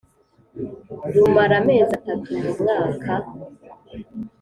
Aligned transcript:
rumara 1.13 1.55
amezi 1.61 1.91
atatu 1.99 2.29
mu 2.43 2.51
mwaka 2.59 3.13